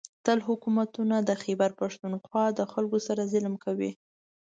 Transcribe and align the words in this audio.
تل 0.25 0.39
حکومتونه 0.47 1.15
د 1.21 1.31
خېبر 1.43 1.69
پښتونخوا 1.81 2.45
د 2.53 2.59
خلکو 2.73 2.97
سره 3.07 3.29
ظلم 3.33 3.55
کوي 3.65 3.91